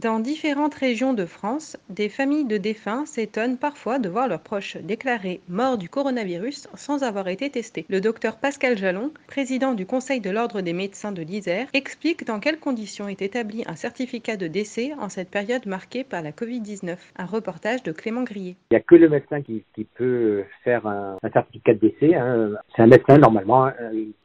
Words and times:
Dans 0.00 0.18
différentes 0.18 0.76
régions 0.76 1.12
de 1.12 1.26
France, 1.26 1.76
des 1.90 2.08
familles 2.08 2.46
de 2.46 2.56
défunts 2.56 3.04
s'étonnent 3.04 3.58
parfois 3.58 3.98
de 3.98 4.08
voir 4.08 4.28
leurs 4.28 4.40
proches 4.40 4.78
déclarés 4.78 5.42
morts 5.46 5.76
du 5.76 5.90
coronavirus 5.90 6.68
sans 6.74 7.02
avoir 7.02 7.28
été 7.28 7.50
testés. 7.50 7.84
Le 7.90 8.00
docteur 8.00 8.38
Pascal 8.38 8.78
Jalon, 8.78 9.12
président 9.26 9.74
du 9.74 9.84
Conseil 9.84 10.20
de 10.22 10.30
l'Ordre 10.30 10.62
des 10.62 10.72
médecins 10.72 11.12
de 11.12 11.20
l'Isère, 11.20 11.66
explique 11.74 12.24
dans 12.24 12.40
quelles 12.40 12.58
conditions 12.58 13.08
est 13.08 13.20
établi 13.20 13.62
un 13.66 13.74
certificat 13.74 14.38
de 14.38 14.46
décès 14.46 14.92
en 14.98 15.10
cette 15.10 15.30
période 15.30 15.66
marquée 15.66 16.02
par 16.02 16.22
la 16.22 16.30
Covid-19. 16.30 16.96
Un 17.18 17.26
reportage 17.26 17.82
de 17.82 17.92
Clément 17.92 18.22
Grillet. 18.22 18.56
Il 18.70 18.76
n'y 18.76 18.78
a 18.78 18.80
que 18.80 18.94
le 18.94 19.10
médecin 19.10 19.42
qui, 19.42 19.62
peut 19.96 20.44
faire 20.64 20.86
un, 20.86 21.18
certificat 21.30 21.74
de 21.74 21.80
décès. 21.80 22.14
Hein. 22.14 22.52
C'est 22.74 22.80
un 22.80 22.86
médecin 22.86 23.18
normalement 23.18 23.66
euh, 23.66 23.72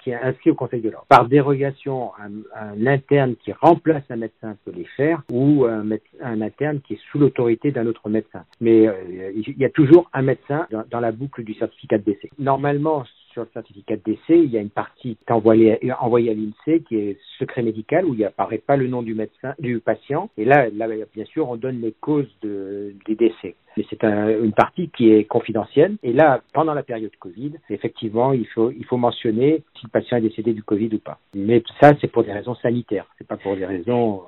qui 0.02 0.12
est 0.12 0.16
inscrit 0.16 0.52
au 0.52 0.56
Conseil 0.56 0.80
de 0.80 0.90
l'Ordre. 0.90 1.08
Par 1.10 1.28
dérogation, 1.28 2.12
un 2.18 2.88
interne 2.88 3.36
qui 3.44 3.52
remplace 3.52 4.04
un 4.10 4.16
médecin 4.16 4.56
peut 4.64 4.72
les 4.74 4.88
faire 4.96 5.22
ou 5.30 5.65
un, 5.68 6.42
interne 6.42 6.82
qui 6.82 6.94
est 6.94 7.00
sous 7.12 7.20
l'autorité 7.20 7.72
d'un 7.72 7.88
autre 7.88 8.10
médecin. 8.10 8.44
Mais 8.62 8.88
euh, 8.88 9.32
il 9.36 9.58
y 9.58 9.66
a 9.66 9.70
toujours 9.70 10.10
un 10.14 10.22
médecin 10.22 10.68
dans, 10.92 11.00
la 11.00 11.12
boucle 11.12 11.44
du 11.44 11.54
certificat 11.54 11.98
de 11.98 12.04
décès. 12.04 12.30
Normalement, 12.40 13.04
sur 13.32 13.44
le 13.44 13.50
certificat 13.54 13.98
de 13.98 14.02
décès, 14.06 14.40
il 14.40 14.52
y 14.52 14.58
a 14.58 14.62
une 14.62 14.70
partie 14.70 15.16
qui 15.18 15.28
est 15.28 15.32
envoyée, 15.32 15.74
à 15.74 16.34
l'INSEE 16.34 16.84
qui 16.88 16.96
est 16.96 17.18
secret 17.38 17.64
médical 17.64 18.06
où 18.06 18.14
il 18.14 18.22
n'apparaît 18.22 18.60
pas 18.66 18.78
le 18.78 18.88
nom 18.88 19.02
du 19.02 19.14
médecin, 19.14 19.54
du 19.60 19.80
patient. 19.80 20.30
Et 20.38 20.46
là, 20.46 20.70
bien 21.14 21.26
sûr, 21.26 21.50
on 21.50 21.58
donne 21.58 21.82
les 21.82 21.92
causes 21.92 22.34
de, 22.42 22.94
des 23.06 23.16
décès 23.16 23.56
mais 23.78 23.86
c'est 23.90 24.04
une 24.04 24.54
partie 24.54 24.90
qui 24.90 25.12
est 25.12 25.26
confidentielle. 25.26 25.98
Et 26.04 26.14
là, 26.14 26.42
pendant 26.54 26.74
la 26.74 26.84
période 26.84 27.12
Covid, 27.20 27.54
effectivement, 27.70 28.34
il 28.34 28.48
faut, 28.48 28.72
il 28.72 28.86
faut 28.86 28.98
mentionner 28.98 29.64
si 29.76 29.86
le 29.86 29.90
patient 29.90 30.18
est 30.18 30.22
décédé 30.22 30.54
du 30.54 30.64
Covid 30.64 30.90
ou 30.94 31.00
pas. 31.00 31.20
Mais 31.34 31.64
ça, 31.82 31.92
c'est 32.00 32.08
pour 32.08 32.24
des 32.24 32.32
raisons 32.32 32.56
sanitaires, 32.56 33.08
c'est 33.18 33.28
pas 33.28 33.38
pour 33.38 33.56
des 33.56 33.66
raisons 33.66 34.22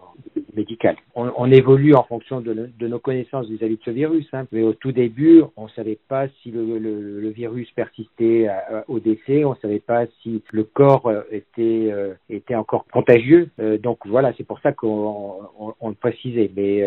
médicales. 0.57 0.97
On, 1.15 1.31
on 1.37 1.51
évolue 1.51 1.95
en 1.95 2.03
fonction 2.03 2.41
de, 2.41 2.69
nos 2.81 2.99
connaissances 2.99 3.47
vis-à-vis 3.47 3.77
de 3.77 3.83
ce 3.85 3.91
virus. 3.91 4.27
Hein. 4.33 4.45
Mais 4.51 4.63
au 4.63 4.73
tout 4.73 4.91
début, 4.91 5.43
on 5.55 5.65
ne 5.65 5.69
savait 5.69 5.99
pas 6.09 6.27
si 6.41 6.51
le, 6.51 6.79
le, 6.79 7.21
le 7.21 7.29
virus 7.29 7.69
persistait 7.71 8.49
au 8.87 8.99
décès, 8.99 9.45
on 9.45 9.51
ne 9.51 9.59
savait 9.61 9.79
pas 9.79 10.05
si 10.21 10.41
le 10.51 10.63
corps 10.63 11.07
euh, 11.07 11.21
était, 11.31 11.89
euh, 11.91 12.13
était 12.29 12.55
encore 12.55 12.85
contagieux. 12.91 13.49
Euh, 13.59 13.77
donc 13.77 13.99
voilà, 14.05 14.33
c'est 14.37 14.43
pour 14.45 14.59
ça 14.59 14.71
qu'on 14.71 15.73
on, 15.79 15.89
le 15.89 15.95
précisait. 15.95 16.51
Mais 16.55 16.83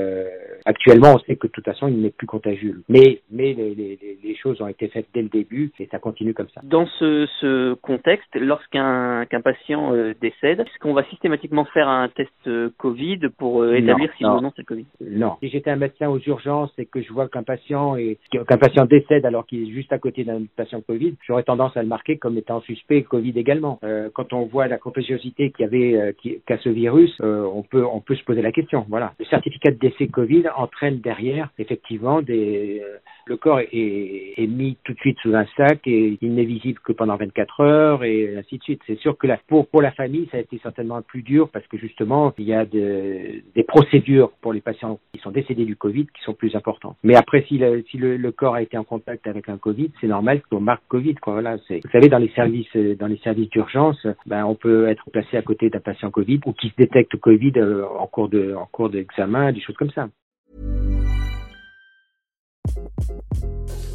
actuellement, 0.64 1.14
on 1.14 1.18
sait 1.20 1.36
que 1.36 1.46
de 1.46 1.52
toute 1.52 1.64
façon, 1.64 1.88
il 1.88 2.00
n'est 2.00 2.10
plus 2.10 2.26
contagieux 2.26 2.50
mais, 2.88 3.20
mais 3.30 3.52
les, 3.54 3.74
les, 3.74 4.18
les, 4.22 4.36
choses 4.36 4.60
ont 4.62 4.68
été 4.68 4.88
faites 4.88 5.06
dès 5.12 5.22
le 5.22 5.28
début 5.28 5.70
et 5.78 5.88
ça 5.90 5.98
continue 5.98 6.34
comme 6.34 6.48
ça. 6.54 6.60
Dans 6.64 6.86
ce, 6.98 7.26
ce 7.40 7.74
contexte, 7.74 8.34
lorsqu'un 8.34 9.26
qu'un 9.26 9.40
patient 9.40 9.92
euh, 9.92 10.14
décède, 10.20 10.60
est-ce 10.60 10.78
qu'on 10.80 10.94
va 10.94 11.04
systématiquement 11.04 11.64
faire 11.66 11.88
un 11.88 12.08
test 12.08 12.30
euh, 12.46 12.70
Covid 12.78 13.20
pour 13.36 13.62
euh, 13.62 13.74
établir 13.74 14.10
si 14.16 14.24
ou 14.24 14.40
non 14.40 14.52
c'est 14.56 14.64
Covid? 14.64 14.86
Non. 15.00 15.36
Si 15.40 15.48
j'étais 15.50 15.70
un 15.70 15.76
médecin 15.76 16.08
aux 16.08 16.18
urgences 16.18 16.72
et 16.78 16.86
que 16.86 17.02
je 17.02 17.12
vois 17.12 17.28
qu'un 17.28 17.42
patient 17.42 17.96
est, 17.96 18.18
qu'un 18.30 18.58
patient 18.58 18.86
décède 18.86 19.26
alors 19.26 19.46
qu'il 19.46 19.68
est 19.68 19.72
juste 19.72 19.92
à 19.92 19.98
côté 19.98 20.24
d'un 20.24 20.42
patient 20.56 20.80
Covid, 20.80 21.14
j'aurais 21.26 21.42
tendance 21.42 21.76
à 21.76 21.82
le 21.82 21.88
marquer 21.88 22.16
comme 22.16 22.38
étant 22.38 22.60
suspect 22.62 23.02
Covid 23.02 23.32
également. 23.36 23.80
quand 24.14 24.32
on 24.32 24.46
voit 24.46 24.66
la 24.68 24.78
contagiosité 24.78 25.50
qu'il 25.50 25.64
y 25.64 25.68
avait 25.68 26.14
qu'a 26.46 26.58
ce 26.58 26.68
virus, 26.68 27.14
on 27.20 27.62
peut 27.62 27.84
on 27.84 28.00
peut 28.00 28.14
se 28.14 28.24
poser 28.24 28.42
la 28.42 28.52
question. 28.52 28.86
Voilà. 28.88 29.12
Le 29.18 29.24
certificat 29.26 29.70
de 29.70 29.78
décès 29.78 30.06
Covid 30.08 30.44
entraîne 30.56 31.00
derrière 31.00 31.50
effectivement 31.58 32.22
des 32.22 32.80
euh, 32.84 32.98
le 33.26 33.36
corps 33.36 33.60
est, 33.60 34.46
mis 34.48 34.76
tout 34.84 34.92
de 34.92 34.98
suite 34.98 35.16
sous 35.22 35.34
un 35.34 35.46
sac 35.56 35.86
et 35.86 36.18
il 36.20 36.34
n'est 36.34 36.44
visible 36.44 36.80
que 36.84 36.92
pendant 36.92 37.16
24 37.16 37.60
heures 37.60 38.04
et 38.04 38.36
ainsi 38.36 38.58
de 38.58 38.62
suite. 38.62 38.80
C'est 38.86 38.98
sûr 38.98 39.16
que 39.16 39.28
pour, 39.46 39.68
pour 39.68 39.82
la 39.82 39.92
famille, 39.92 40.28
ça 40.32 40.38
a 40.38 40.40
été 40.40 40.58
certainement 40.62 41.00
plus 41.02 41.22
dur 41.22 41.48
parce 41.48 41.66
que 41.68 41.76
justement, 41.76 42.34
il 42.38 42.46
y 42.46 42.54
a 42.54 42.64
des 42.64 43.42
procédures 43.68 44.32
pour 44.40 44.52
les 44.52 44.60
patients 44.60 44.98
qui 45.12 45.20
sont 45.20 45.30
décédés 45.30 45.64
du 45.64 45.76
Covid 45.76 46.06
qui 46.06 46.22
sont 46.24 46.34
plus 46.34 46.56
importantes. 46.56 46.96
Mais 47.04 47.14
après, 47.14 47.44
si 47.46 47.58
le, 47.58 47.84
si 47.90 47.98
le, 47.98 48.32
corps 48.32 48.54
a 48.54 48.62
été 48.62 48.76
en 48.76 48.84
contact 48.84 49.26
avec 49.26 49.48
un 49.48 49.58
Covid, 49.58 49.92
c'est 50.00 50.08
normal 50.08 50.40
qu'on 50.50 50.60
marque 50.60 50.82
Covid. 50.88 51.14
Quoi. 51.16 51.34
Voilà, 51.34 51.56
vous 51.56 51.90
savez, 51.92 52.08
dans 52.08 52.18
les 52.18 52.30
services, 52.30 52.74
dans 52.98 53.06
les 53.06 53.18
services 53.18 53.50
d'urgence, 53.50 54.06
ben, 54.26 54.44
on 54.44 54.54
peut 54.54 54.88
être 54.88 55.08
placé 55.10 55.36
à 55.36 55.42
côté 55.42 55.70
d'un 55.70 55.80
patient 55.80 56.10
Covid 56.10 56.40
ou 56.46 56.52
qui 56.52 56.68
se 56.70 56.74
détecte 56.76 57.16
Covid 57.16 57.52
euh, 57.56 57.84
en 57.86 58.06
cours 58.06 58.28
de, 58.28 58.54
en 58.54 58.66
cours 58.66 58.90
d'examen, 58.90 59.52
des 59.52 59.60
choses 59.60 59.76
comme 59.76 59.90
ça. 59.90 60.08